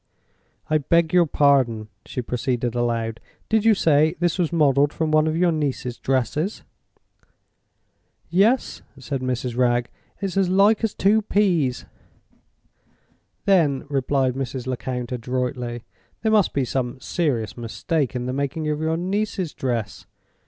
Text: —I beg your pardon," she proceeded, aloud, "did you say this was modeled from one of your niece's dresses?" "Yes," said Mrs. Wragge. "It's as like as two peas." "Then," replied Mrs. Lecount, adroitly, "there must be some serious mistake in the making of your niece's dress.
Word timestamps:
—I 0.67 0.79
beg 0.79 1.13
your 1.13 1.27
pardon," 1.27 1.87
she 2.07 2.23
proceeded, 2.23 2.73
aloud, 2.73 3.19
"did 3.49 3.63
you 3.63 3.75
say 3.75 4.15
this 4.19 4.39
was 4.39 4.51
modeled 4.51 4.91
from 4.91 5.11
one 5.11 5.27
of 5.27 5.37
your 5.37 5.51
niece's 5.51 5.99
dresses?" 5.99 6.63
"Yes," 8.27 8.81
said 8.97 9.21
Mrs. 9.21 9.55
Wragge. 9.55 9.91
"It's 10.19 10.37
as 10.37 10.49
like 10.49 10.83
as 10.83 10.95
two 10.95 11.21
peas." 11.21 11.85
"Then," 13.45 13.85
replied 13.89 14.33
Mrs. 14.33 14.65
Lecount, 14.65 15.11
adroitly, 15.11 15.83
"there 16.23 16.31
must 16.31 16.51
be 16.51 16.65
some 16.65 16.99
serious 16.99 17.55
mistake 17.55 18.15
in 18.15 18.25
the 18.25 18.33
making 18.33 18.67
of 18.71 18.79
your 18.79 18.97
niece's 18.97 19.53
dress. 19.53 20.07